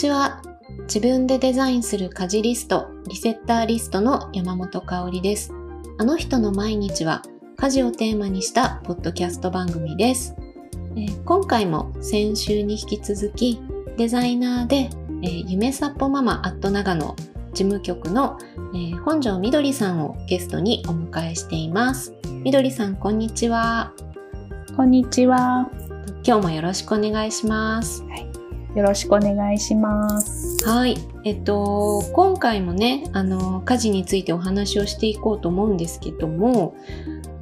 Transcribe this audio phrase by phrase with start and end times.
[0.00, 0.40] ちは。
[0.84, 5.52] 自分でデザインする家事リスト、リセッターリストの山本香里です。
[5.98, 7.20] あの人の毎日は
[7.56, 10.34] 家事をテーマにしたポッドキャスト番組です。
[10.96, 13.60] えー今回も先週に引き続き
[13.98, 14.88] デザイナーで、
[15.22, 17.14] えー夢さっぽママアット長野
[17.52, 18.38] 事務局の、
[18.72, 22.14] えー本庄みどりさんをゲストにお迎えしています。
[22.42, 23.92] みどりさん、こんにちは。
[24.76, 25.68] こんにちは。
[26.24, 28.02] 今日もよろしくお願いします。
[28.74, 30.64] よろしくお願いします。
[30.64, 30.96] はい。
[31.24, 36.76] えっと、今回もね、あの、家事についてお話をしていこうと思うんですけども、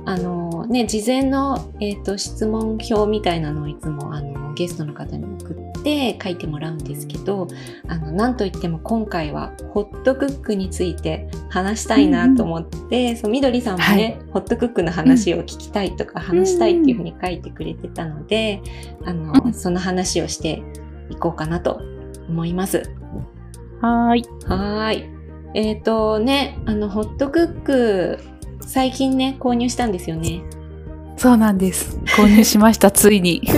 [0.07, 7.47] あの、ね、事前の、えっと、質問表みたいなのをいつも、あの、ゲストの方に送って書いてもらうんですけど、
[7.89, 18.63] あの、なんといっても今回は、ホットクックについて話したいなと思って、そう、みどりさんもね、ホットクックの話を聞きたいとか、話したいっていうふうに書いてくれてたので、
[19.05, 20.63] あの、うんその話をして
[21.11, 21.81] いこうかなと
[22.29, 22.91] 思います。
[23.81, 24.25] はーい。
[24.47, 25.19] はーい。
[25.55, 28.19] えっ、とね、あの、ホットクック、
[28.61, 30.43] 最近ね、購入したんですよね。
[31.17, 31.99] そうなんです。
[32.17, 33.43] 購入しました、 ついに。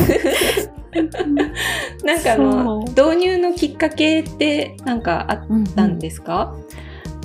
[2.04, 5.40] なんかあの、導入のきっかけって、なんかあっ
[5.74, 6.54] たんですか、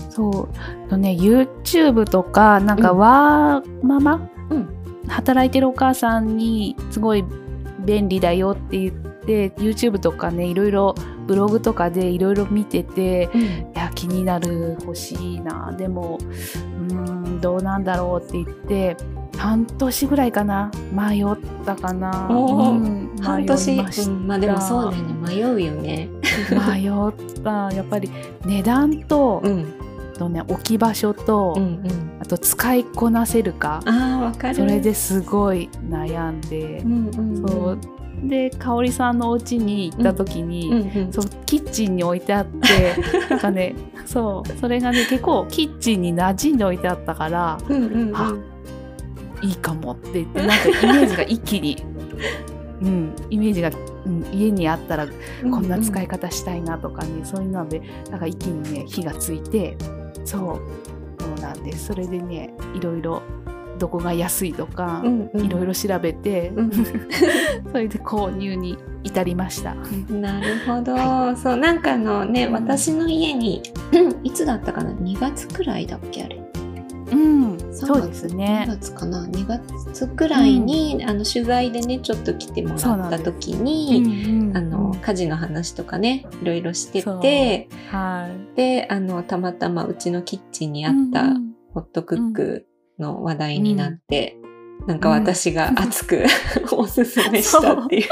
[0.09, 0.49] そ
[0.87, 0.89] う。
[0.89, 4.69] とね、YouTube とか、なんか、うんワーママ、うん
[5.07, 7.23] 働いてるお母さんに、すごい
[7.85, 10.95] 便利だよって言って、YouTube とかね、いろいろ、
[11.27, 13.41] ブログとかでいろいろ見てて、うん。
[13.41, 15.73] いや気になる欲しいな。
[15.77, 16.93] でもうー
[17.27, 18.97] んどうなんだろうって言って
[19.37, 20.71] 半年ぐらいかな。
[20.91, 21.25] 迷っ
[21.65, 22.11] たかな、
[23.21, 26.09] 半年、ましうん、まあでもそうだよね、迷うよね。
[26.49, 27.71] た 迷った。
[27.73, 28.09] やっぱり
[28.45, 29.65] 値段と,、うん、
[30.17, 31.81] とね、置き場所と、うん、うん。
[32.19, 33.81] あと使いこなせるか。
[33.85, 34.55] ああ、わかる。
[34.55, 36.79] それですごい悩んで。
[36.79, 37.47] う、ん、うん、うん。
[37.47, 37.77] そう
[38.23, 41.13] で香織さんのお家に行った時に、うん、うん。
[41.13, 42.95] そうキッチンに置いてあって
[43.29, 48.15] なんかねそうそれがね結構キッチンに馴染んで置いてあったからうん、うん、うん。
[48.15, 48.35] あ
[49.41, 51.77] いいかもって言ってなんかイメージが一気に、
[52.81, 53.69] うん、イメージが、
[54.05, 55.07] うん、家にあったら
[55.43, 59.77] こんな使い方したいなとかね、そういうのでなんか一気にね火がついて
[60.23, 63.21] そうそうなんですそれでねいろいろ
[63.77, 65.45] どこが安いとか、うん、うん。
[65.45, 66.71] いろいろ調べて、うん。
[67.71, 69.75] それで購入に至りました。
[70.09, 72.53] なるほど、はそうなんかあのね、うん。
[72.53, 73.61] 私の家に
[74.23, 76.41] いつだったかな？2月くらいだっけあれ。
[77.11, 78.65] うん、3そうです2ね。
[78.67, 88.57] 月かな？2月くらいに、あの取材でねちょっと来てもらった時に、あの家事の話とかねいろいろしててはい。
[88.57, 91.51] であのたまたまうちのキッチンにあったうんうん。
[91.75, 92.65] ホットクック
[92.99, 94.37] の話題になって、
[94.87, 96.25] なんか私が熱く
[96.71, 98.03] おすすめしたっていう。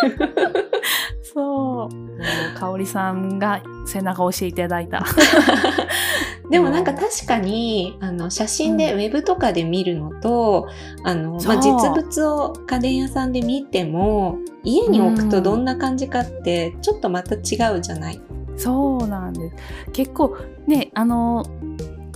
[1.21, 2.59] そう。
[2.59, 5.03] 香織さんが背中を押していただいた。
[6.49, 10.67] でもなんか確かにあの写真でうウェブとかで見るのと、
[11.03, 18.21] あのまあ、実物を家電屋さんで見ても家に置くとどんな感じかってちょっとまた違うじゃない？
[18.55, 19.55] そうなんです。
[19.93, 21.43] 結構ね、あの、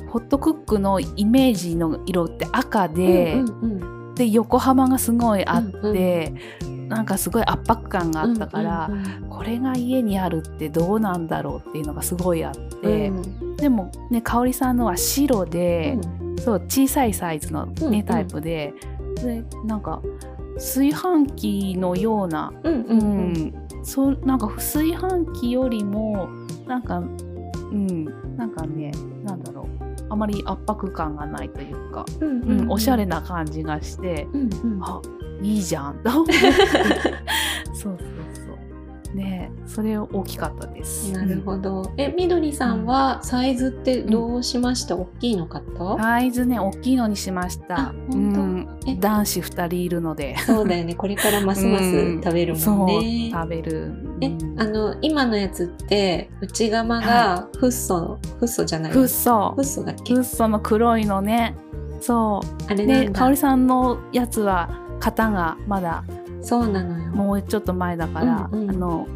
[0.09, 13.55] ホットクックのイメージの色って赤で、うんうんうんで、横幅がすごいあって、うんなんかすごい圧迫感があったから、うんうんこれが家にあるってどうなんだろうっていうのがすごいあって、うん。
[13.55, 15.95] でもね、香織さんのは白で、
[16.39, 18.03] そう小さいサイズの、ねうんうん。
[18.03, 18.73] タイプで
[19.15, 20.01] でなんか
[20.55, 22.99] 炊飯器のような、うんううん。
[22.99, 23.53] うんん。
[23.83, 26.29] そうなんか炊飯器よりも
[26.65, 27.01] なんかう
[27.75, 28.05] ん。
[28.37, 28.91] なんかね
[29.23, 34.83] なんだろうあまり圧迫感がないというか、うんうんおしゃれな感じがして、うんうん。
[34.83, 35.01] あ
[35.41, 36.33] いいじゃんと思って。
[37.73, 38.46] そうそうそう
[39.17, 41.11] ねそれ大きかったです。
[41.11, 41.91] なるほど。
[41.97, 47.93] え、みどりさんはサイズってどうしました、大きいの買った、サイズね大きいのにしましたあ。
[48.09, 48.41] 本当？
[48.41, 48.95] うんえ？
[48.95, 50.37] 男子2人いるので。
[50.37, 50.93] そうだよね。
[50.95, 53.29] これからますます食べるもんね。
[53.31, 53.91] そう食べる。
[54.21, 58.91] えう、んあの、今のやつって、内側がフッ素、フッ素じゃない？
[58.91, 60.13] フッ素フッ素だっけ？
[60.13, 61.55] フッ素の黒いのね
[61.99, 63.05] そあれうなんだ。
[63.05, 66.03] で香織さんのやつは型がまだ
[66.47, 67.11] そうなのよ。
[67.11, 68.69] もうちょっと前だから、うんうん。
[68.69, 69.07] あの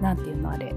[0.00, 0.74] なんていうのあれ。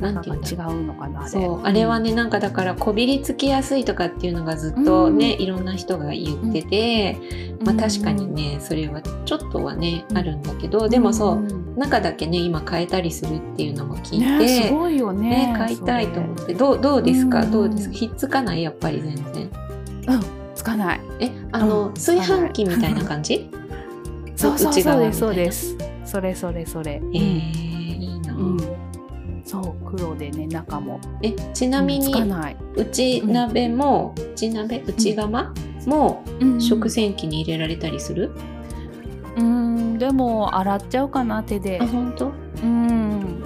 [0.00, 0.48] なんていうんだ？
[0.48, 1.30] 違うのかなあれ。
[1.30, 7.16] そう、あれはね、なんかだから、こびりつきやすいとかっていうのがずっとね、いろんな人が言ってて、
[7.64, 10.18] まあ確かにね、それはちょっとはね、うん。
[10.18, 15.52] あるんだけど、でもそう、ん中だけね、今変えたりするっていうのも聞いて、ねすごいよね。
[15.52, 17.88] ね、買いたいと思って、どう、どうですか、うんどうです？
[17.88, 18.62] かひっつかない？
[18.62, 19.50] やっぱり全然。
[20.08, 20.20] うん。
[20.54, 21.00] つかない。
[21.20, 21.94] え、あの、うん。
[21.94, 23.50] 炊飯器みたいな感じ？
[24.36, 25.76] そうそうそうですそうです。
[26.04, 27.00] それそれそれ。
[27.14, 28.58] えー、いいな、うん。
[29.44, 31.00] そう黒でね中も。
[31.22, 35.54] えちなみうんつにかない、内鍋も内鍋内釜
[35.86, 36.60] もうん。
[36.60, 38.30] 食洗機に入れられたりする、
[39.36, 39.98] うん。
[39.98, 41.78] でも洗っちゃうかな手で。
[41.80, 42.32] あ本当？
[42.62, 43.42] うん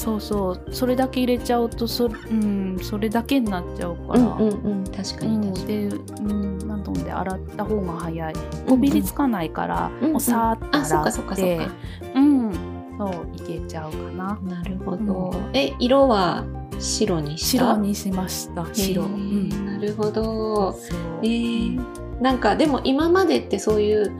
[0.00, 0.74] そうそう。
[0.74, 4.84] それだけ入れちゃうとそ,、うん、それだけになっちゃうから、うんうんうん。
[4.84, 5.66] 確かうんに。
[5.66, 8.34] で、うん、なので洗った方が早い。
[8.66, 10.12] こびりつかないから、うんうん。
[10.12, 11.68] もうさーっと洗って
[12.14, 12.52] うん
[12.96, 14.38] そういけちゃうかな。
[14.42, 16.44] なるほど、え色は
[16.78, 18.66] 白に白にしました。
[18.72, 20.74] 白、なるほど。
[21.22, 24.12] えーなんかでも今までってそういう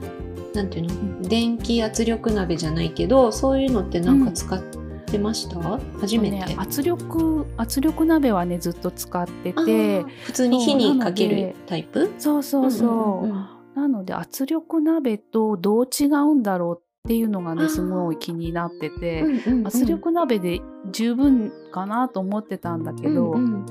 [0.55, 1.29] なんていうの？
[1.29, 4.59] 電気圧力鍋じゃないけどそういうのってなんか使っ
[5.11, 5.59] てました、
[6.01, 12.11] 初めて、ね、圧力圧力鍋はねずっと使ってあてー普通に火にかけるタイプ？
[12.19, 12.87] そうそうそ
[13.25, 20.61] う,、んんんなので圧力鍋とどう違うんだろうっていうのがねすごい気になってて、うんうんうん圧力鍋で
[20.93, 23.67] 十分かなと思ってたんだけど、うんうん。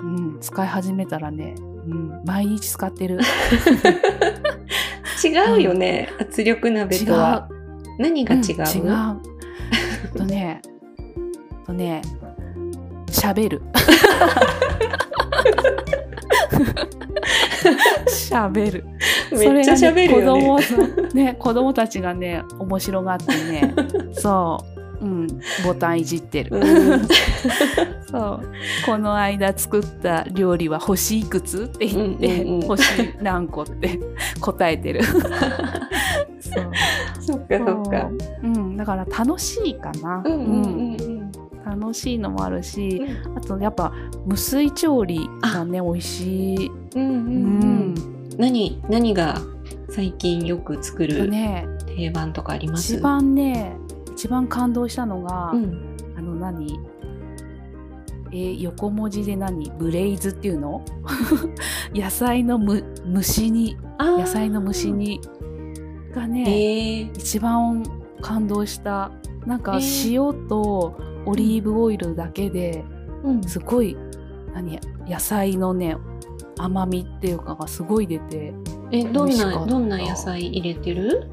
[0.00, 1.62] うん、使い始めたらね、う
[1.94, 3.20] ん、毎日使ってる。
[5.22, 7.48] 違うよね、圧力鍋とは。
[7.98, 9.20] 何が違う、うん違う。
[10.04, 10.62] えっとね
[11.70, 12.02] とね
[13.06, 13.62] 喋る。
[18.08, 18.84] 喋る。
[19.32, 20.58] めっちゃ喋るよね。
[20.58, 23.74] 子供ね子供たちがね面白がってね。
[24.12, 24.64] そ
[25.00, 25.26] う、うん、
[25.64, 27.08] ボタンいじってる、うん。
[28.10, 28.52] そう。
[28.86, 32.66] この間作った料理は星いくつって言って、うんうんうん。
[32.66, 33.98] 星何個って
[34.40, 35.02] 答えてる。
[36.40, 36.70] そう。
[37.20, 38.10] そっかそっか。
[38.42, 38.46] う。
[38.46, 40.64] ん、だから楽しいかな、うんうんうん。
[40.64, 40.89] うん
[41.80, 43.02] 楽しいのもあるし
[43.34, 43.92] あとやっぱ
[44.26, 47.94] 無水調理がね美味しい、うんうんううん。
[47.94, 47.94] ん
[48.38, 49.40] 何何が
[49.88, 52.94] 最近よく作るね定番とかあります？
[52.94, 53.76] 一番ね
[54.12, 55.96] 一番感動したのが、うん。
[56.16, 56.78] あの何？
[58.32, 59.70] えー横文字で何？
[59.78, 60.84] ブレイズっていうの？
[61.94, 63.76] 野菜のむ蒸し煮。
[63.98, 64.20] あー。
[64.20, 65.20] 野菜の蒸し煮
[66.14, 67.82] がね、へえ一番
[68.20, 69.10] 感動した。
[69.46, 70.32] なんかえー。
[70.32, 70.94] 塩と
[71.26, 72.84] オリーブオイルだけで
[73.22, 73.42] うん。
[73.42, 73.96] すごい
[74.54, 75.96] 何野菜のね
[76.58, 78.52] 甘みっていうかがすごい出て
[78.90, 81.30] えどんなどんな野菜入れてる？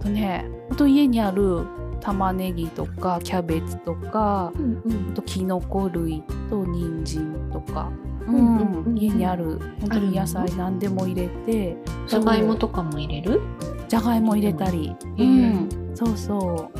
[0.00, 1.66] あとねあと家にある
[2.00, 5.10] 玉ねぎとかキャベツとかうんうん。
[5.10, 7.90] あとキノコ類と人参とか、
[8.26, 8.98] うんうんうんうん。
[8.98, 11.76] 家にある本当に野菜何でも入れて
[12.06, 13.40] じゃがいもとかも入れる？
[13.88, 16.78] じゃがいも入れたり、へうーん、そうそう。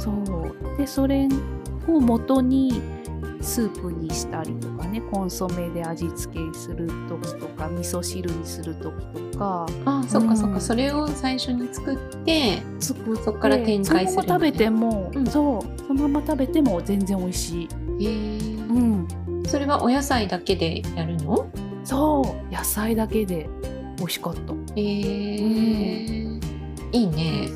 [0.00, 0.41] そう
[0.78, 1.28] でそれ
[1.88, 2.80] を元に
[3.40, 8.94] スープにしたりとかねコンソメで味付けする時とか味噌汁にする時
[9.32, 9.66] とか。
[9.84, 10.60] あそっかそっか、うん。
[10.60, 15.26] それを最初に作って作ってそっから展開するそのまま食べても、うん。
[15.26, 15.62] そう。
[15.86, 18.38] そのまま食べても全然美味しい、へえ。
[18.72, 19.06] うん、
[19.46, 21.50] それはお野菜だけでやるの？
[21.84, 22.54] そう。
[22.54, 23.48] 野菜だけで
[23.98, 24.52] 美味しかった。
[24.76, 24.82] へえ。
[26.92, 27.48] いいね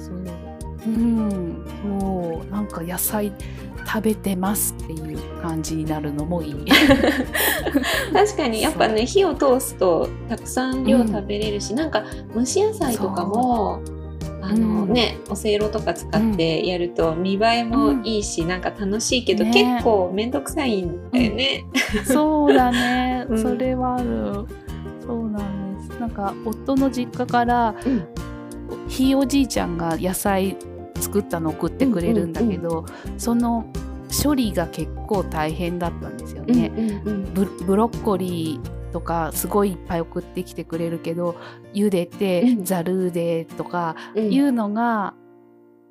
[2.86, 3.32] 野菜
[3.86, 6.54] 食べてますっていう感じになるのもいい。
[8.12, 13.80] 確かにやっぱね火を通すとたくさん量食べれるし、なんか蒸し野菜とかも
[14.42, 14.86] あの、う。
[14.86, 14.92] ん。
[14.92, 19.52] ねおせいろとか使ってやると見栄えもいいし、なんか楽しいけど、ね。
[19.52, 21.64] 結構めんどくさいんだよね。
[22.04, 23.42] そうだね、 うん。
[23.42, 24.46] それはある。
[25.06, 26.00] そうなんです。
[26.00, 28.04] なんか夫の実家から、うん。
[28.88, 30.56] ひいおじいちゃんが野菜
[31.06, 32.84] 作ったの送ってくれるんだけど、
[33.16, 33.66] その
[34.10, 36.72] 処理が結構大変だったんですよね、
[37.04, 41.36] うんうんブブロッコリーとかすごいいっぱい送ってきてくれるけど
[41.74, 42.64] 茹でてうん。
[42.64, 44.32] ざるでとかうん。
[44.32, 45.14] いうのが、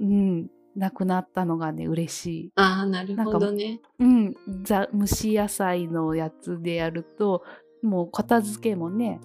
[0.01, 2.51] うん、なくなったのがね嬉しい。
[2.55, 3.79] ああなるほどね。
[4.00, 7.43] うん、ざ蒸し野菜のやつでやると
[7.84, 9.22] もう片付けもね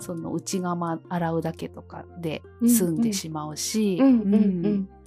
[0.00, 4.64] その内釜洗うだけとかで済んでしまうし、うんうんううん。
[4.74, 4.99] うだ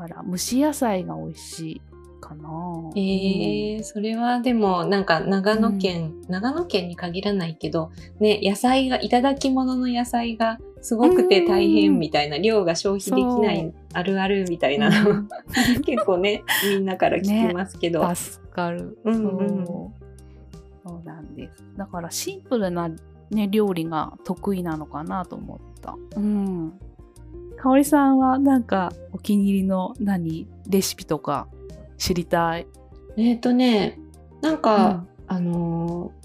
[0.00, 1.82] から蒸し野菜が美味しい
[2.20, 2.48] かな。
[2.96, 15.24] えー、それはでもなんか長野県、長野県に限らないけどね野菜がいただき物の野菜がすごくて大変みたいな、量が消費できなそいあるあるみたいうんなの、
[15.84, 18.98] 結構ねみんなから聞きますけど、助かる。
[19.04, 19.66] うんうん
[20.82, 21.62] そうなんです。
[21.76, 22.90] だからシンプルな、
[23.30, 25.94] ね、料理が得意なのかなと思った。
[26.16, 26.72] うん。
[27.60, 31.48] かおりさんはなんかお気に入りの何レシピとか
[31.98, 32.66] 知りたい？
[33.16, 33.98] えっ、とね
[34.40, 36.20] なんか、あのー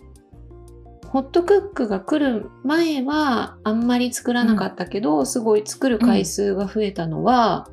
[1.09, 7.69] ホットクックが来る前はあんまり作らなかったけど、すごい作る回数が増えたのは、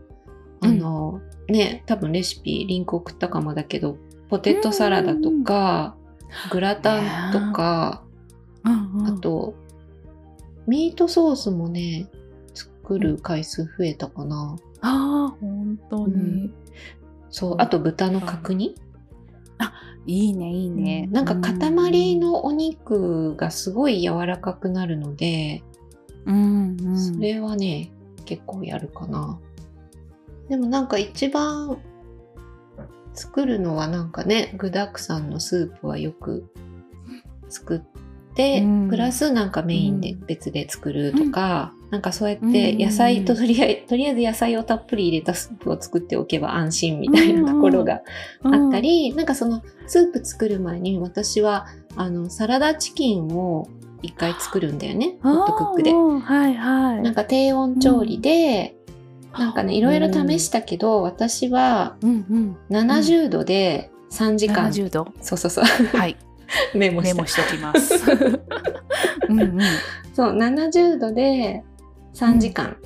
[0.61, 0.71] うん。
[0.71, 3.97] あのね多分レシピリンク送ったかもだけど
[4.29, 5.97] ポテトサラダとか、
[6.53, 8.05] グラタンとか、
[8.65, 9.07] うんうん。
[9.09, 9.55] あと、
[10.69, 12.09] ミートソースもね、
[12.83, 14.57] 作る回数増えたかな。
[14.81, 16.53] ああ、本当に。
[17.31, 18.75] そう、あと豚の角煮、
[20.07, 21.09] いいね、いいね。
[21.13, 25.63] なんか塊のお肉がすごい柔らかくなるので、
[26.27, 26.99] うん、うん。
[26.99, 27.93] それはね、
[28.25, 29.39] 結構やるかな。
[30.49, 31.79] でもなんか一番
[33.15, 36.47] 作るのはなんかね、具沢山のスープはよく
[37.49, 37.81] 作っ
[38.35, 48.01] て、うんプラスなんかメインで別で作るとか、なんかそうやって野菜ととりあえず、とりあえず野菜をたっぷり入れたスープを作っておけば安心みたいなところが
[48.43, 53.69] あったり、なんかそのスープ作る前に私はあのサラダチキンを
[54.01, 57.03] 一回作るんだよね、ホットクックではいはい。
[57.03, 58.75] なんか低温調理で、
[59.39, 62.57] なんかね、いろいろ試したけど、私はうんうん。
[62.71, 65.13] 70度で3時間、70度？
[65.21, 66.17] そうそうそう、はい。
[66.75, 67.27] メモしたメモ。
[67.27, 67.95] しときます。
[69.29, 69.61] うんうん。
[70.15, 71.65] そう、70度で
[72.15, 72.77] 3時間。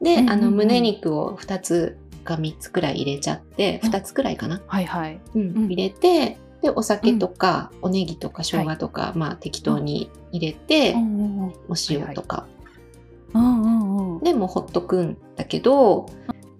[0.00, 4.60] で、あの、うんうんうん胸肉を2つか3つくらい入れちゃって、うん2つくらいかな。
[4.66, 5.20] はいはい。
[5.34, 10.94] うんうん入れて、で、お酒とか、おネギとか生姜とか、まあ適当に入れて。
[11.68, 12.46] お塩とか。
[14.22, 16.06] でもうほっとくんだけど、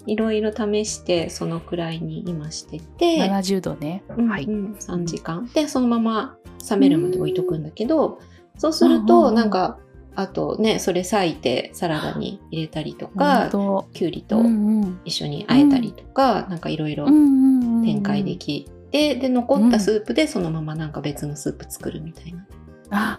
[0.06, 4.02] いろいろ試してそのくらいに今してて、70度ね。
[4.16, 4.44] うんはい。
[4.44, 6.36] うん3時間でそのまま
[6.68, 8.18] 冷めるまで置いとくんだけど、
[8.58, 9.78] そうするとうんなんか
[10.14, 22.46] あとねそれ裂いてサラダに入れたりとかときゅうりとうんうん一緒に和えたりとか、なんかいろいろうんうんうん展開できて、で残ったスープでそのままなんか別のスープ作るみたいな、
[22.90, 23.18] あ、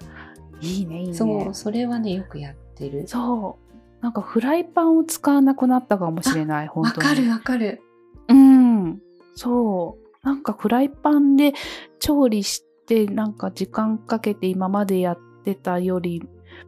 [0.62, 1.14] いいね、いいね。
[1.14, 4.04] そうそれはねよくやってるそう。
[4.04, 7.08] なんかフライパンを使わなくなったかもしれない、本わ当に。
[7.08, 7.82] かるわかる
[8.28, 9.02] うん。
[9.36, 10.28] そう。
[10.28, 11.54] なんかフライパンで
[12.00, 16.22] 調理して、なんか時間かけて今までやってたより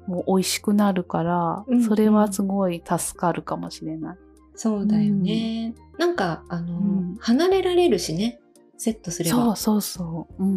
[0.08, 4.18] も美味しくなるから、うんうんそれはすごい助かるかもしれない。
[4.56, 8.40] そうだよね、なんかあの、うん離れられるしね
[8.78, 10.44] セットすればそうそうそう。
[10.44, 10.48] う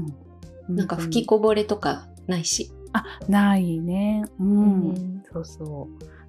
[0.70, 0.76] ん。
[0.76, 4.24] なんか吹きこ、こぼれとかないし、あ、ないね。
[4.38, 4.90] うん。
[4.90, 5.88] うんそうそ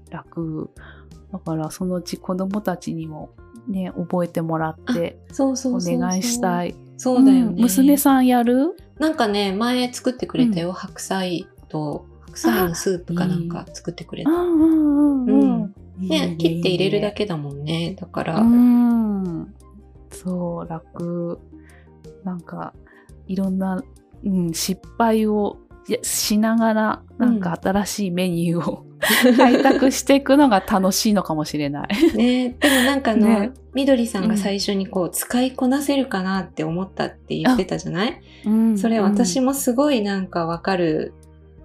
[0.09, 0.11] う。
[0.11, 0.69] 楽。
[1.31, 3.29] だからそのうち子供たちにも
[3.67, 6.75] ね、覚えてもらってそうそおうそうそう願いしたい。
[6.97, 8.75] そうだよね、ん娘さんやる？
[8.97, 14.29] なんかね前作ってくれたよ、白菜と白菜のスープかなんか作ってくれた、
[15.97, 16.35] ね。
[16.37, 17.23] 切って入れるだけ。
[17.23, 17.95] けだもんね。
[17.99, 19.53] だから、うん。
[20.11, 21.39] そう、楽。
[22.23, 22.73] なんか、
[23.27, 23.83] いろんな、
[24.23, 25.57] うん、失敗を
[26.01, 28.85] しながら、なんか新しいメニューを
[29.37, 32.17] 開拓していくのが楽しいのかもしれない。
[32.17, 32.55] ね。
[32.59, 33.51] でもなんかあの、ね。
[33.73, 38.21] みどりさんが最初にこう使いこなせるかなって思ったって言ってたじゃない、
[38.77, 41.13] それ私ももすごいなんかわかる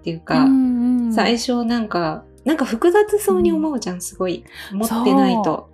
[0.05, 1.13] っていうか、うんうん。
[1.13, 4.45] 最初なんかなんか複雑そうに思うじゃん、すごい。
[4.71, 5.71] 持ってないと。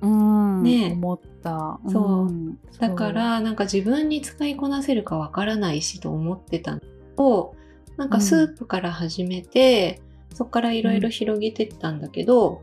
[0.00, 0.06] う。
[0.06, 1.78] ん、ね思った。
[1.86, 2.32] そう。
[2.32, 2.58] ん。
[2.80, 6.80] だからなんか自分に使いこなせるかわからないしと思ってたの。
[7.18, 7.54] を
[7.98, 10.00] なんかスープから始めて、
[10.32, 12.62] そこからいろいろ広げてったんだけど、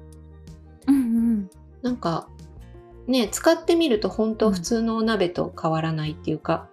[0.87, 1.49] うんうん。
[1.83, 2.27] なんか
[3.05, 6.67] ね使ってみると本当普通のお鍋と変わらないっていうか、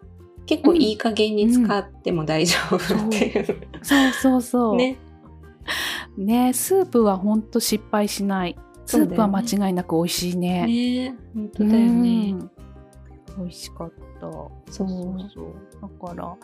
[0.47, 3.47] 結構いい加減に使っても大丈夫っていう、
[3.83, 4.77] そうそうそう。
[4.77, 4.99] ね。
[6.17, 8.57] ねスープはほんと失敗しない。
[8.87, 10.67] スープは間違いなく美味しいね。
[10.67, 12.51] ね本当だよね、うん。
[13.39, 14.21] 美味しかった。
[14.21, 14.71] そう。
[14.71, 16.37] そうだから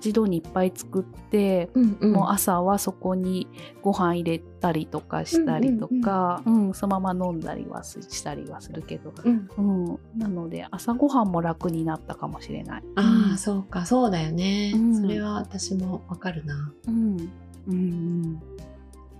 [0.00, 2.12] 一度にいっぱい作って、うんうん。
[2.12, 3.46] もう朝はそこに
[3.82, 9.48] ご飯入れたりとかしたりとか、うんそのまま飲んだりはすしたりはするけど、うん。
[9.58, 12.82] うん、なので朝ごはんも楽になったかもしれない。
[12.96, 15.00] ああ、そうかそうだよね、うん。
[15.00, 16.72] それは私もわかるな。
[16.88, 17.30] うん、
[17.68, 18.42] うんうん。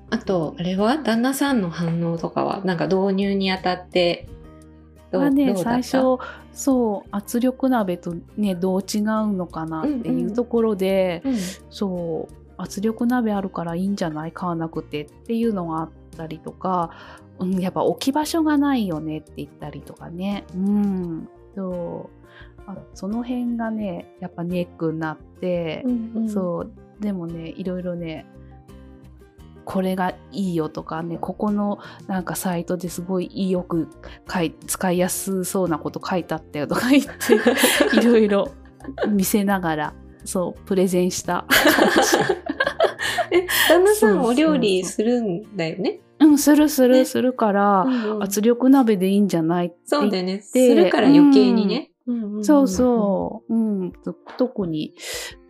[0.09, 0.97] あとあれは？
[0.99, 2.65] 旦那さんの反応とかは？
[2.65, 4.29] なんか導入にあたって
[5.17, 6.19] はね最初
[6.52, 9.02] そう圧力鍋とねどう違う
[9.33, 10.07] のかなってうん。
[10.07, 11.37] うんいうところで、うん。
[11.71, 16.90] そう圧力鍋あるからいいんじゃない買わなくてっていうのがあったりとか、
[17.38, 20.45] うん、やっぱ置き場所がないよねって言ったりとかね。
[20.55, 21.29] うん。
[21.57, 22.21] そう。
[22.67, 26.29] あその辺がねやっぱネックになって、うんうん。
[26.29, 26.73] そう。
[27.00, 28.26] でもねいろいろね
[29.73, 33.89] これがいいよとかねここのなんかサイトですごいよく
[34.67, 37.05] 使いやすそうなこと書いてあったよとか 言っ
[37.91, 38.49] ていろいろ
[39.09, 41.47] 見せながらそうプレゼンした。
[43.31, 46.00] え旦那さんお料理するんだよね？
[46.19, 47.05] うんするするね。
[47.05, 48.23] するから、うんうん。
[48.23, 49.67] 圧力鍋でいいんじゃない？
[49.69, 50.41] ってそうだよね。
[50.43, 51.90] すでるから余計にね、
[52.43, 54.95] そうそう、うん、と特に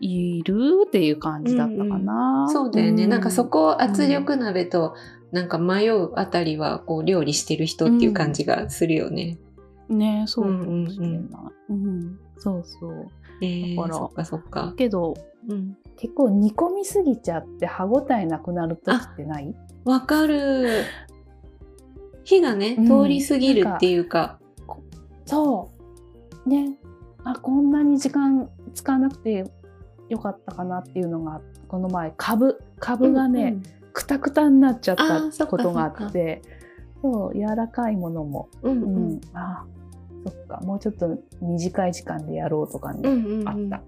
[0.00, 2.46] いるっていう感じだったかな。
[2.48, 2.52] うん。
[2.52, 3.06] そうだよね。
[3.06, 4.94] なんかそこを圧うん力鍋と、
[5.32, 9.38] なんか迷うあたりは、こう、料理してる人っていう感じがするよね。
[9.88, 11.20] ねそうかもしれない。
[11.70, 13.08] うんそうそう。
[13.42, 14.74] えー、だからそっかそっか。
[14.76, 15.14] けど
[15.48, 15.76] うん。
[15.96, 19.54] 結構煮込みすぎちゃって歯ごたえなくなる時ってない？
[19.84, 20.84] わかる。
[22.24, 24.38] 火がね、うん通り過ぎるっていうか。
[25.26, 25.69] そう。
[26.50, 26.76] ね。
[27.24, 29.50] あ、こんなに時間使わなくて
[30.08, 33.56] よかったかなっていうのが、この前、株、株がね、
[33.92, 34.96] くたくたになっちゃっ
[35.36, 36.42] たことがあって、
[37.02, 39.64] そう、柔らかいものも、うん、ううんうんん、あ、
[40.24, 43.80] そっか、もうちょっと短い時間でやろうとかうんね、うんうんあっ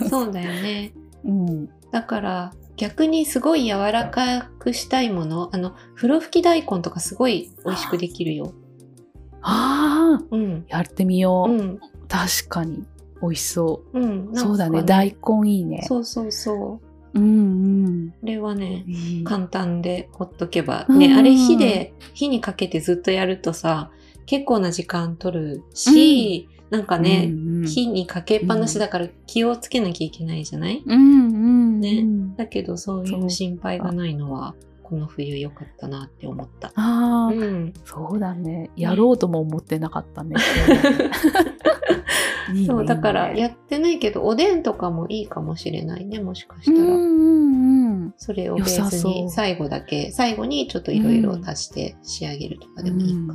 [0.00, 0.08] た。
[0.08, 0.92] そうだよね。
[1.24, 1.68] うん。
[1.90, 8.52] だから逆にすごい柔らかくしたいものあの風呂吹き大根とかすごい美味しくできるよ。
[9.42, 10.64] ああ、うん。
[10.68, 11.52] やってみよう。
[11.52, 11.80] うん。
[12.12, 12.84] 確かに、
[13.22, 13.98] 美味しそう。
[13.98, 14.30] うん。
[14.34, 15.82] そうだね、大根いいね。
[15.88, 16.80] そうそうそ
[17.14, 17.18] う。
[17.18, 18.10] うんうん。
[18.10, 18.84] これはね、
[19.24, 20.84] 簡単でほっとけば。
[20.88, 23.90] うんね、あれ火で、火にかけてずっとやるとさ、
[24.26, 36.68] 結構な時間取るし、なんかね、うんうん火にかけっぱなしだから気をつけなきゃいけないじゃない、うんうんねうんだけどそういう心配がないのは、この冬良かったなって思った。
[36.68, 37.72] ああ、うん。
[37.84, 38.70] そうだね。
[38.76, 40.36] やろうとも思ってなかったね。
[42.66, 46.88] そう、だからやってないけど、おでんとかもいいかもしれないね、もしかしうんたら。
[46.88, 48.14] うんうん。
[48.16, 53.32] それをベースに最後だけ、最後にちょっといろいろ足して仕上げるとかでもいいか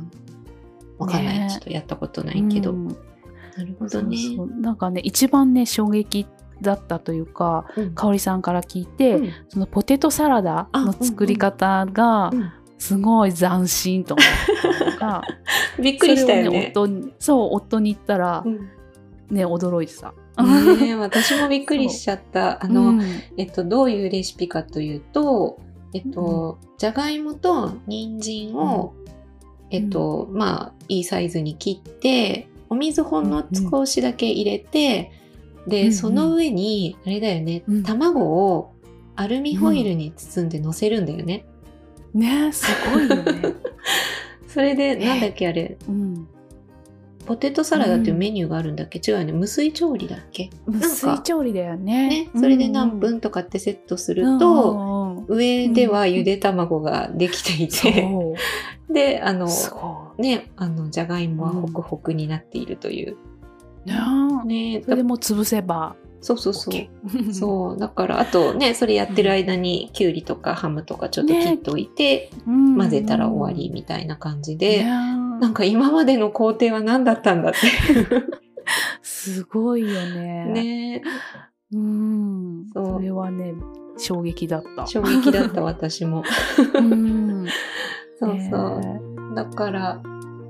[0.98, 2.72] わかんない、ねちょっとやったことないけど。
[2.72, 2.88] うん
[3.56, 4.16] なるほそどね。
[4.16, 6.26] うそうなんかね、一番ね、衝撃
[6.60, 14.26] だったというか、うん香織さんから聞いて、うんそのポテトサラダの作り方がうんすごい斬新と思っ
[14.78, 15.22] たのが、
[15.82, 16.60] びっくりしたよね。
[16.60, 18.68] ね夫にそう夫に言ったらうん。
[19.30, 20.14] ね驚いてた。
[20.42, 22.64] ねえ 私もびっくりしちゃった。
[22.64, 23.02] あの、うん。
[23.36, 25.58] えっと、どういうレシピかというと、
[25.92, 28.94] えっと、じゃがいもと人参を、
[29.70, 35.10] えっと、まあ、いいサイズに切って、お水ほんの少しだけ入れて、
[35.66, 35.92] で、うんうん。
[35.92, 37.82] その上に、あれだよね、うん。
[37.82, 38.20] 卵
[38.54, 38.72] を
[39.16, 41.44] アルミホイルに包んで乗せるんだよね。
[42.14, 43.54] ねすごいよね。
[44.48, 46.26] それで、なんだっけあれ、うん、
[47.26, 49.32] ポテトサラダっていうメニューがあるんだっけ、違うよね。
[49.32, 50.48] 無水調理だっけ？
[50.66, 52.08] 無水調理だよね。
[52.08, 58.34] ね、それで何分とかってセットすると、上ではゆで卵ができていて、そ
[58.88, 58.92] う。
[58.92, 59.46] で、あの、
[60.16, 63.16] ね、あの、じゃがいもはホクホクになっているという。
[63.84, 63.90] い。
[64.46, 64.78] ね。
[64.78, 66.74] ねそれでもう潰せばそうそうそう。
[67.32, 67.78] そう。
[67.78, 74.90] だから、あとね、それやってる間に、きゅうりとかハムとかちょっと切っておいて、うん混ぜたら終わりみたいな感じで、ね
[75.40, 77.58] なんか今までの工程は何だったんだって。
[79.02, 80.44] すごいよね。
[80.46, 81.02] ね
[81.72, 82.66] うん。
[82.72, 83.54] そうそれはね、
[83.96, 84.86] 衝撃だった。
[84.86, 86.24] 衝撃だった私も。
[86.74, 87.46] うん。
[88.18, 88.80] そうそう。
[88.80, 89.00] ね
[89.34, 90.02] だから、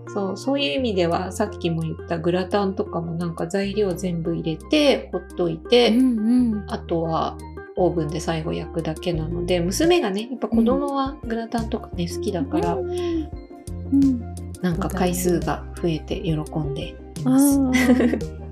[0.09, 6.65] そう、そういう意味では、さっきも言ったグラタンとかもなんか材料全部入れて、ほっといて、うんうん。
[6.69, 7.37] あとは
[7.77, 14.21] オーブンで最後焼くだけなので、娘がね、やっぱ子供はグラタンとかね、好きだから、うん。
[14.63, 17.59] なんか回数が増えて喜んでいます。
[17.59, 17.71] うん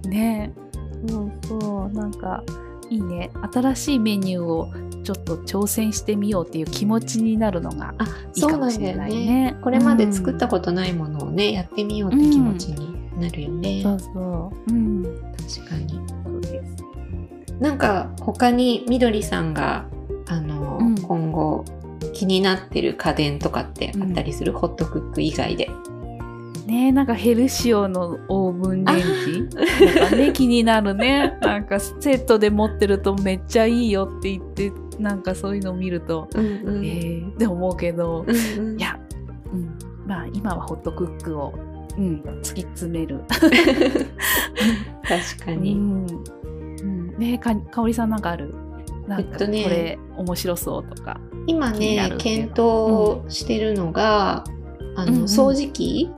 [0.09, 0.53] ね
[1.09, 1.97] そうそう。
[1.97, 2.43] なんか、
[2.91, 3.31] いいね。
[3.53, 8.07] 新しいメニューをちょっと挑戦してみようっていう気持ちになるのがあ、
[8.37, 9.03] いいそうなんかもしれだよね。
[9.03, 9.57] ないね。
[9.63, 13.83] これまで作ったことないものをね、やってみようって気持ちになるよね。
[13.83, 14.73] そうそう。
[14.73, 15.03] うん。
[15.03, 16.01] 確かに。
[16.25, 16.77] そうです。
[17.61, 19.87] なんか他にみどりさんが
[20.29, 21.65] あの、うん今後
[22.13, 25.71] 気になってる家電とかってあったりする、ホットクック以外で。
[26.67, 29.49] ねなんかヘルシオのオーブンレンジ
[29.95, 36.87] とかね気になるねなんかセットで持ってるとめっちゃいいよって言ってなんかそういうのを見ると、うんうん。
[36.87, 38.79] えーって思うけど、うんうん。
[38.79, 38.99] いや、
[39.53, 41.53] うん、まあ今はホットクックを、
[41.97, 43.21] うん、突き詰める。
[45.03, 45.75] 確かに。
[45.75, 46.07] うん。
[46.81, 48.55] うん、ねかかおりさんなんかある？
[49.07, 49.69] なんかこえっとね。
[49.69, 51.21] れ面白そうとか。
[51.47, 54.45] 今ね検討してるのが、
[54.97, 55.25] あの、うんうん。
[55.25, 56.11] 掃除機？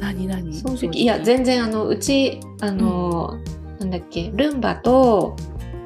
[0.00, 0.52] 何何？
[0.52, 1.02] 掃除機。
[1.02, 3.38] いや全然あのうちあの、
[3.78, 5.36] なんだっけルンバと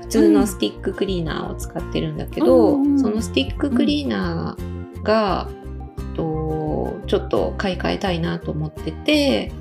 [0.09, 2.83] 普通のスティッククリーナーを使ってるんだけど、うん。
[2.83, 2.99] うん。
[2.99, 5.49] そのスティッククリーナーが、
[6.19, 9.53] とちょっと買い替えたいなと思ってて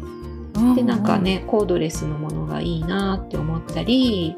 [0.75, 4.35] でなんかねコードレスのものがいいなって思ったり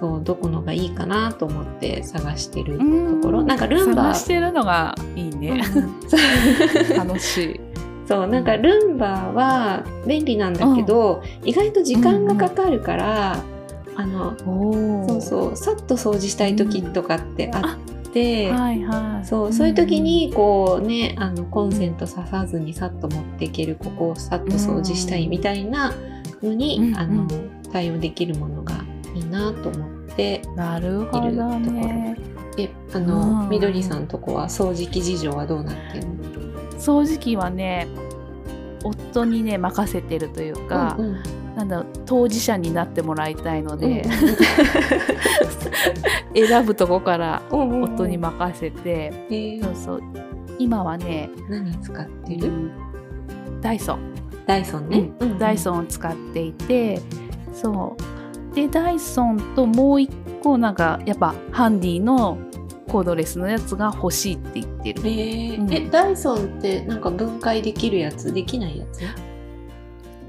[0.00, 2.84] そうどこのがいいかなと思って探してると
[3.22, 5.62] ころ、なんかルンバ探してるのがいいね。
[5.76, 6.00] うん。
[6.98, 7.60] 楽しい。
[8.08, 13.44] そうなんかルンバは便利なんだけど、意外と時間がかかるから、
[13.94, 17.76] あのおそうそうさっと掃除したい時とかってあ
[18.08, 19.26] って、はいはい。
[19.26, 25.92] そうそういう時にこうねあのコンセント挿さずにさっと持っていけるここをさっと掃除したいみたいな
[26.42, 27.28] のに、うんあのう
[27.72, 32.16] 対応できるものがいいなと思ってなるほどね。
[32.56, 36.14] であの、うんみどりさんとこは掃除機事情はどうなってるの？
[36.78, 37.86] 掃除機はね、
[38.84, 41.22] 夫にね任せてるというか、うんうん
[41.56, 44.02] なんだ当事者になってもらいたいので、
[46.34, 46.46] うん。
[46.48, 49.62] 選ぶとこから夫に任せて、えー。
[49.62, 50.02] そうそう。
[50.58, 52.70] 今はね、何使ってる、うん。
[53.60, 53.98] ダイソン、
[54.46, 55.38] ダイソンね、うん。
[55.38, 57.00] ダイソンを使っていて
[57.52, 58.54] そう。
[58.54, 60.10] でダイソンともう一
[60.42, 62.38] 個なんかやっぱハンディの
[62.88, 65.02] コードレスのやつが欲しいって言ってる。
[65.04, 65.60] えー。
[65.60, 65.72] うん。
[65.72, 68.32] えダイソンってなんか分解できるやつ？
[68.32, 69.00] できないやつ？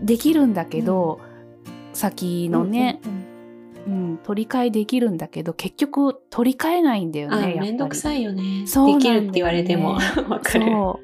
[0.04, 1.20] できるんだけど、
[1.94, 3.24] 先のね、うん
[3.86, 7.60] うん取り替えできるんだけど結局取り替えないんだよあねやっぱり。
[7.60, 8.66] めんどくさいよね。
[8.66, 9.94] そうできるって言われても。
[10.30, 10.66] わかる。
[10.66, 11.00] そ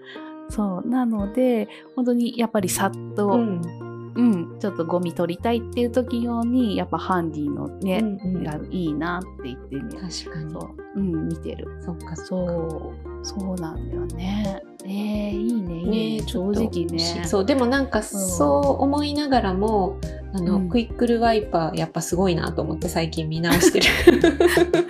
[0.50, 0.52] う。
[0.52, 0.88] そう。
[0.88, 8.44] なので本当にやっぱりさっと、ううんんちょっとゴミ取りたいっていう時用にやっぱハンディのね、うんうん。
[8.44, 9.82] がいいなって言ってね。
[10.00, 10.52] 確かに。
[10.52, 10.60] そ
[10.96, 11.68] う、うん、見てる。
[11.82, 12.16] そっか。
[12.16, 13.26] そう。
[13.26, 16.28] そうなんだよねえー、いいねいいね。
[16.28, 17.24] 正直ね。
[17.26, 20.00] そうでもなんかそう思いながらも
[20.34, 20.70] あの、うん。
[20.70, 23.86] クイックルワイパーやっぱすごいなと思って最近見直してる。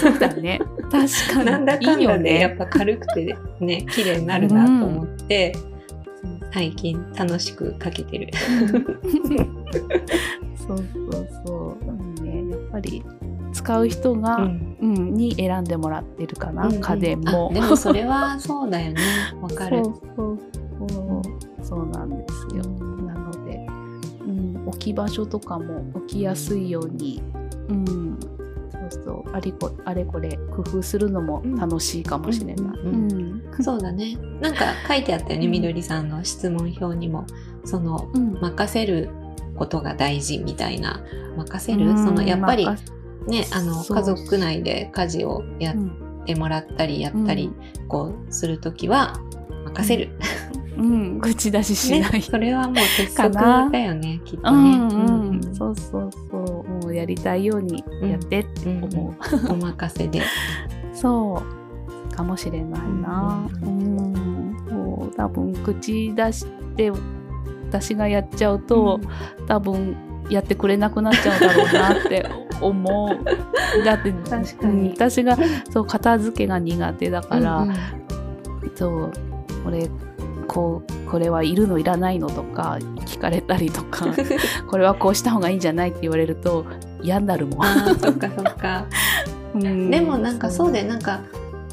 [0.00, 0.60] そうだね。
[0.90, 1.46] 確かに。
[1.46, 5.54] なんだかんだでやっねぱ軽くてね綺麗になるなと思って、
[6.52, 8.28] 最近楽しくかけてる。
[10.56, 11.84] そうそうそう。
[11.88, 12.14] うん
[12.48, 12.50] ね。
[12.50, 13.02] やっぱり
[13.54, 14.76] 使う人が、うん。
[14.82, 16.80] うん、に選んでもらってるかな、うんうん。
[16.80, 17.48] 家電も。
[17.50, 19.00] あでもそれはそうだよね。
[19.40, 19.82] わかる。
[19.82, 20.32] そうそ
[20.84, 21.22] うそ
[21.62, 21.64] う。
[21.64, 22.62] そうなんですよ、
[23.06, 23.66] なので、
[24.26, 27.22] うん、置き場所とかも置きやすいように、
[27.70, 28.18] うん、
[28.90, 29.30] そうそう。
[29.32, 32.80] あれこあれこれ工夫するのも楽しいかもしれない。
[32.80, 34.18] うんうんそうだね。
[34.40, 35.52] なんか書いてあったよねうん。
[35.52, 37.24] みどりさんの質問票にも。
[37.64, 38.34] そのうん。
[38.40, 39.08] 任せる
[39.54, 41.00] ことが大事みたいな。
[41.36, 42.04] 任せる、うん。
[42.04, 42.76] そのやっぱりま
[43.26, 46.04] ねあの家族内で家事をやっうん。
[46.26, 47.52] てもらったりやったり、
[47.86, 49.20] こうするときは
[49.66, 50.08] 任せる、
[50.78, 52.12] うん、 口出ししない。
[52.12, 54.88] ね、それはもう鉄則だよねきっとうね、ん。
[54.88, 55.54] うんうん。
[55.54, 56.68] そうそうそう。
[56.82, 60.22] もうやりたいようにやってって思う、お任せで。
[60.94, 61.42] そ
[62.10, 63.46] うかもしれないな。
[63.62, 66.90] ううんそう多分口出して
[67.68, 68.98] 私がやっちゃうと、
[69.46, 69.94] 多分
[70.30, 72.26] やってくれなくなっちゃうだろうなって
[72.60, 73.84] 思う。
[73.84, 74.88] だって確かに。
[74.88, 75.36] うん私が
[75.70, 77.76] そう片付けが苦手だから、うんうん。
[78.74, 79.12] そう
[79.62, 79.88] これ
[80.46, 84.06] こうこれはいるのいらないのとか聞かれたりとか
[84.68, 86.64] これはこうした方がいいんじゃないって言われると
[87.02, 87.66] 嫌になるもん。
[87.98, 88.86] そっかそっか。
[89.54, 89.90] うん。
[89.90, 91.20] でもなんかそうでなんか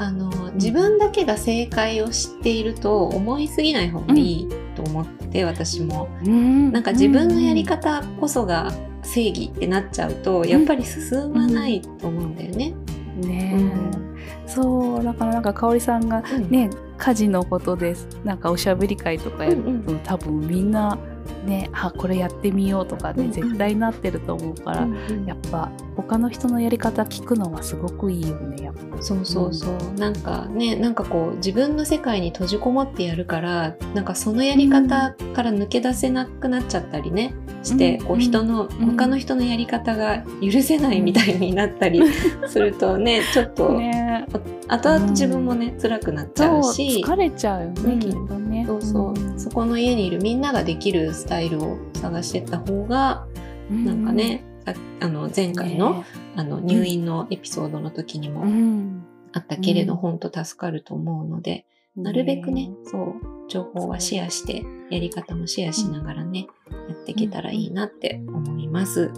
[0.01, 6.09] あの自分だけが正解を知っていると思いすぎない方がいいと思って、私も。
[6.25, 6.71] うん。
[6.71, 8.71] なんか自分のやり方こそが
[9.03, 12.73] 正義ってなっちゃうとやっぱり進まないと思うんだよね。
[13.17, 14.13] ねうん。
[14.43, 16.49] え、そうだからなんか香織さんがうん。
[16.49, 18.07] ね家事のことです。
[18.23, 19.99] なんかおしゃべり会とかやると、うん。
[20.03, 20.97] 多分みんな
[21.43, 23.31] ねあこれやってみようとかね、うんうん。
[23.31, 25.25] 絶対なってると思うから、うんうん。
[25.25, 29.01] やっぱ他の人のやり方聞くのはすごくいいよねやっぱ。
[29.01, 38.67] そうそうそう、なんかねなんかこう自分の世界に閉じこもってやるからなんかそのやり方から抜け出せなくなっちゃったりねして、うんこう人の、ん。
[38.69, 42.01] 他の人のやり方が許せないみたいになったり
[42.47, 44.25] するとねちょっと、ね。
[44.67, 47.99] 後々自分もね辛くなっちゃそううし疲れちゃうよね、うん。
[47.99, 48.65] きっとね。
[48.65, 49.39] そうそう、ん。
[49.39, 53.25] そこの家にいるみんなができるスタイルを探してった方が、
[53.69, 59.05] なんかね、さあの前回の,、ねあの入院のエピソードの時にもうん。
[59.31, 59.99] あったけれど、うん。
[59.99, 61.65] 本当助かると思うので、
[61.95, 63.13] なるべくね、そう、
[63.47, 66.47] 情報はシェアして、やり方もシェアしながらね、
[66.89, 69.09] やっていけたらいいなって思います。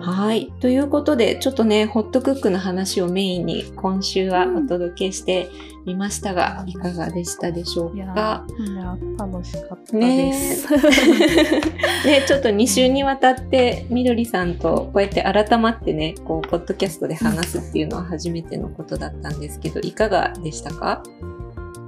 [0.00, 0.52] ははい。
[0.60, 5.48] ということで、ちょっとね、ホットクックの話をメインに今週はお届けして
[5.86, 10.72] みましたが、いかがでしたでしょいうやかいや楽しかったねです。
[12.06, 21.02] ね、ちょっと2週にわたってみどりさんとこうやって改まってね、こう、ポッドキャストで話すっていうのは初めてのことだったんですけど、いかがでしたか？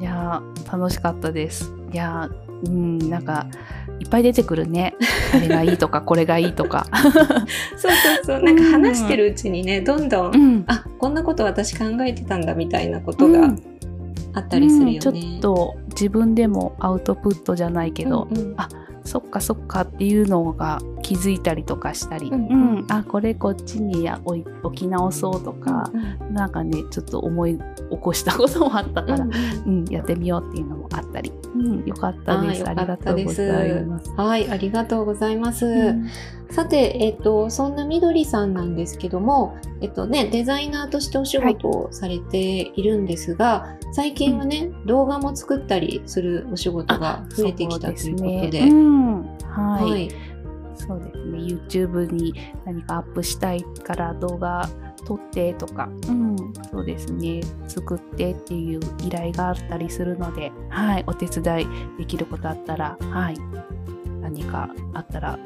[0.00, 0.42] いや
[0.72, 1.72] 楽しかったです。
[1.92, 2.28] いや
[2.66, 3.46] うんなんか
[4.00, 4.96] いっぱい出てくるね。
[5.32, 6.86] あれがいいとかこれがいいとか。
[6.92, 8.42] そうそうそう。
[8.42, 10.64] なんか話してるうちにね、どんどん、ん。
[10.66, 13.54] あ、こんなこと私考えてたんだみたいなことが
[14.32, 14.94] あったりするよね。
[14.94, 15.00] うん。
[15.00, 18.54] ちょっと自分でもアウトプットじゃないけど、うんうん。
[18.56, 18.68] あ
[19.02, 22.40] そっかそっかっていうのが気づいたりとかしたり、ううん。
[22.80, 22.86] ん。
[22.88, 25.90] あこれこっちに置き直そうとか、
[26.30, 29.26] なんかねちょっと思い起こしたこともあったから、
[29.66, 34.10] うんやってみようっていうのもあったり、うん、よかったですありがとうございます。
[34.12, 35.66] はい、ありがとうございます。
[35.66, 36.06] うん
[36.50, 48.60] さて、えっと、そんなみどりさんなんですけども、えっとね、デザイナーとしてお仕事をされているんですが、最近はね、動画も作ったりするお仕事が増えてきたということで。
[48.62, 50.10] うんはい、はい。
[50.86, 51.38] そうですね。
[51.38, 54.68] YouTube に何かアップしたいから動画
[55.06, 56.36] 撮ってとか、うん、
[56.70, 57.40] そうですね。
[57.66, 61.66] 作ってっていう依頼があったりするので、はい、お手伝い
[61.98, 63.36] できることあったら、はい、
[64.20, 65.38] 何かあったら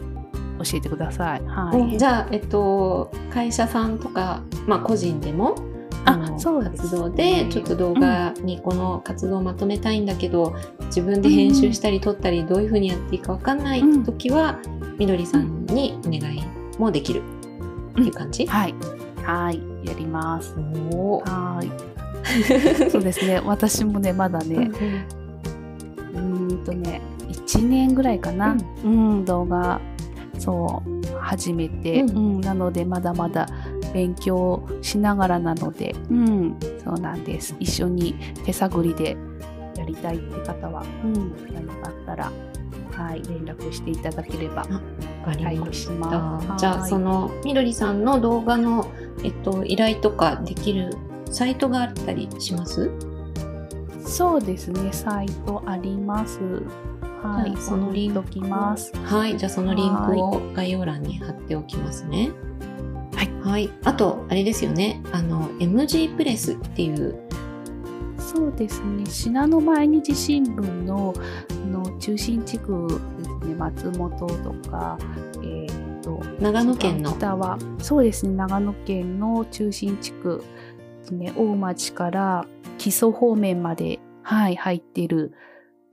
[0.59, 1.43] 教えてください。
[1.45, 5.55] はい、じゃあ、えっと、会社さんとか、まあ、個人でも、
[6.05, 6.73] あのそうです。
[6.73, 10.55] ね活動でちょっと動画にこの活動をまとめたいんだけど、
[10.87, 14.59] 自分で編集したり撮ったりどういうふうにやっていいかわかんない時は、
[14.99, 16.43] みどりさんにお願い
[16.79, 17.23] もできる。
[17.93, 18.75] っていう感じ、はい、
[19.23, 20.55] はい、やります。
[20.57, 21.95] はい。
[22.91, 23.41] そうですね。
[23.45, 29.81] 私もね、まだね、うーんとね、1年ぐらいかな、うん、動画、
[30.39, 33.47] そう、始めて、ううんん、なので、まだまだ
[33.95, 37.55] 勉強しながらなので、うん、そうなんです。
[37.61, 39.17] 一緒に手探りで
[39.77, 42.33] やりたいって方は、うん、何かあったら、
[42.91, 44.67] はい、連絡していただければわ
[45.25, 46.49] かり対応ましします。
[46.49, 46.57] た。
[46.57, 48.91] じゃあ、そのみどりさんの動画の、
[49.23, 50.93] えっと、依頼とかできる
[51.31, 52.91] サイトがあったりします？
[54.05, 56.41] そうですね、サイトあります。
[57.23, 58.93] はい、そのリンクきます。
[59.05, 62.33] はい、じゃあそのリンクを概要欄に貼っておきますね。
[63.25, 63.31] はい。
[63.43, 63.71] はい。
[63.85, 65.01] あと、あれですよね。
[65.13, 67.19] あの、MG プレスっていう、
[68.19, 71.15] そうですね、信濃毎日新聞の
[71.51, 74.99] あの中心地区ですね、松本とか、
[75.43, 77.13] えー、と長野県の。
[77.13, 80.43] 北は、そうですね、長野県の中心地区
[81.01, 82.47] ですね、大町から
[82.79, 85.33] 木曽方面まで、はい、入っている、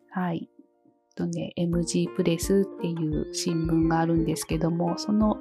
[0.10, 0.50] はい、
[1.16, 5.38] とね、MG プレスっていう新聞があるんですけども、その、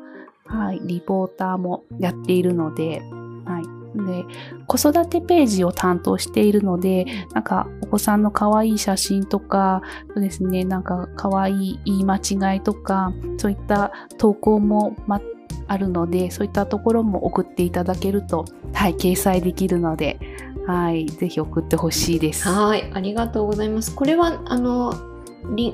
[0.51, 3.03] はい、リポーターもやっているので、
[3.45, 3.65] はい。
[4.07, 4.25] で、
[4.67, 9.83] 子育てページを担当しているので、なんかお子さんの可愛い写真とか、
[10.15, 15.21] そうですね、なんか可愛い言い間違いとか、そういった投稿も、ま、
[15.67, 20.19] あるので、そういったところも送っていただけると、はい、掲載できるので、
[20.67, 22.49] はい、ぜひ送ってほしいです。
[22.49, 22.91] はい。
[22.93, 23.95] ありがとうございます。
[23.95, 24.93] これは、あの、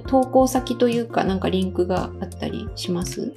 [0.06, 3.32] 投稿先というか、なんかリンクがあったりします？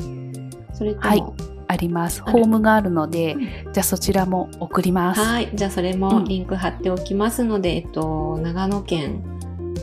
[0.80, 1.24] それとも、はい
[1.72, 2.24] あります。
[2.24, 3.42] ホームがあるので、うん
[3.74, 5.22] じゃあそちらも送ります。
[5.22, 5.52] はい。
[5.54, 9.24] じゃあ、それうんもリンク貼っておきますので、えっと、長野県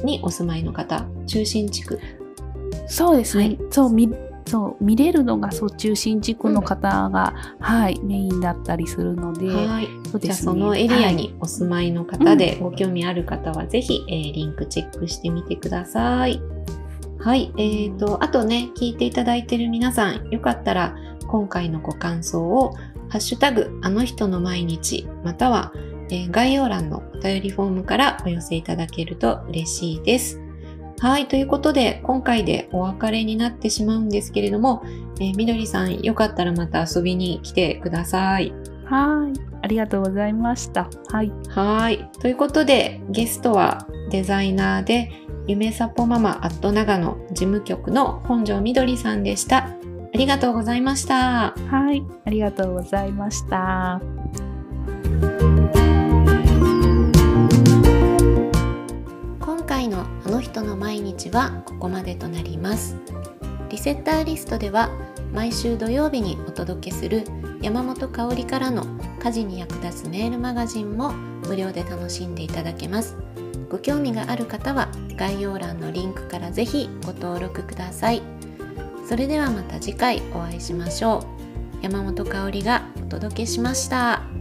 [0.02, 2.00] にお住まいの方、中心地区。
[2.88, 3.44] そうですね。
[3.44, 4.12] はいそう、見、
[4.46, 9.88] そう、見れるのが、そう、中心地区の方が、はい、メインだったりするので、はい。
[10.10, 10.20] そうですね。
[10.20, 16.40] じゃあそのエリアはいにお住まいの方でご興味ある方はぜひ、えーリンクチェックしてみてください。
[17.26, 17.52] はい。
[17.56, 20.94] えーと、あとね、聞いていただいている皆さん、よかったら
[21.26, 22.72] 今回のご感想を、
[23.08, 25.72] ハッシュタグ、あの人の毎日、または、
[26.08, 30.40] えー概要欄のお便りフォームからお寄せいただけると嬉しいです。
[31.00, 31.26] はい。
[31.26, 34.84] ということで、今回でお別れになってしまうんですけれども、
[35.18, 38.52] えーみどりさん、よかったらまた遊びに来てください。
[38.84, 39.40] はい。
[39.62, 40.88] ありがとうございました。
[41.08, 41.32] はい。
[41.48, 42.08] はい。
[42.22, 49.58] ということで、ゲストはデザイナーで、夢サポママアット長野事務局の本庄みどりさんでした。
[49.58, 49.68] あ
[50.14, 51.54] りがとうございました。
[51.70, 52.04] はい。
[52.24, 54.00] ありがとうございました。
[59.40, 62.96] 今回のあの人の毎日はここまでとなります。
[63.68, 64.90] リセッターリストでは
[65.32, 67.22] 毎週土曜日にお届けする
[67.62, 68.84] 山本香里からの
[69.22, 71.12] 家事に役立つメールマガジンも
[71.46, 73.16] 無料で楽しんでいただけます。
[73.76, 78.22] ご興味がある方は概要欄のリンクから是非ご登録ください。
[79.06, 81.26] それではまた次回お会いしましょ
[81.82, 81.84] う。
[81.84, 84.35] 山本香里がお届けしました。